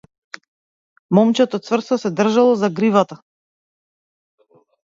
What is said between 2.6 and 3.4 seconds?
за гривата.